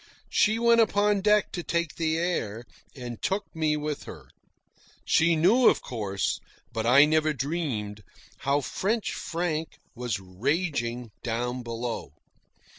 She 0.31 0.57
went 0.57 0.81
upon 0.81 1.21
deck 1.21 1.51
to 1.51 1.61
take 1.61 1.93
the 1.93 2.17
air, 2.17 2.65
and 2.95 3.21
took 3.21 3.55
me 3.55 3.77
with 3.77 4.05
her. 4.05 4.31
She 5.05 5.35
knew, 5.35 5.69
of 5.69 5.83
course, 5.83 6.39
but 6.73 6.87
I 6.87 7.05
never 7.05 7.33
dreamed, 7.33 8.01
how 8.39 8.61
French 8.61 9.13
Frank 9.13 9.77
was 9.93 10.19
raging 10.19 11.11
down 11.21 11.61
below. 11.61 12.13